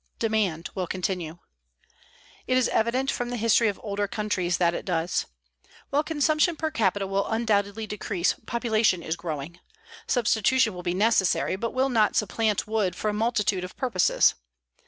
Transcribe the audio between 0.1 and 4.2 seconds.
DEMAND WILL CONTINUE It is evident, from the history of older